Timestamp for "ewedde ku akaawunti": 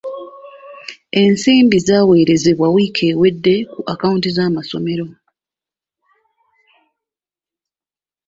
3.13-4.29